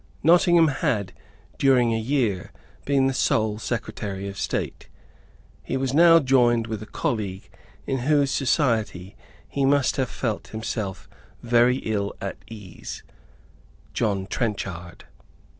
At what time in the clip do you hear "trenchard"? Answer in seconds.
14.25-15.05